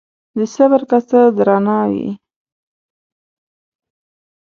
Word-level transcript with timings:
د 0.37 0.39
صبر 0.55 0.81
کاسه 0.89 1.21
درانه 1.37 1.77
وي 1.91 2.09